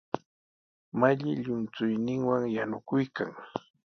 [0.99, 3.31] Malli llumchuyninwan yanukuykan.